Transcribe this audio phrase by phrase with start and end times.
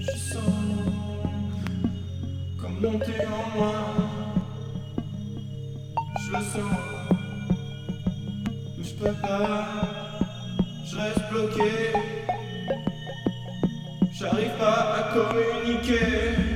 [0.00, 0.42] Je sens
[2.60, 3.72] comme monter en moi.
[6.18, 6.72] Je le sens,
[8.78, 9.68] mais je peux pas.
[10.84, 11.92] Je reste bloqué.
[14.12, 16.51] J'arrive pas à communiquer.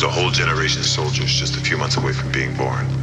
[0.00, 2.99] There's a whole generation of soldiers just a few months away from being born.